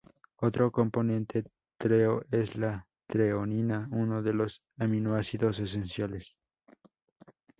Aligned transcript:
Otro 0.37 0.71
componente 0.71 1.43
treo 1.77 2.25
es 2.31 2.55
la 2.55 2.87
treonina, 3.05 3.87
uno 3.91 4.23
de 4.23 4.33
los 4.33 4.63
aminoácidos 4.79 5.59
esenciales. 5.59 6.35